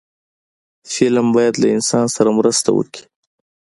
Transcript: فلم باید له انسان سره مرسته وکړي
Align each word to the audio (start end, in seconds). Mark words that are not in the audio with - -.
فلم 0.93 1.27
باید 1.35 1.55
له 1.61 1.67
انسان 1.75 2.05
سره 2.15 2.29
مرسته 2.39 2.69
وکړي 2.73 3.01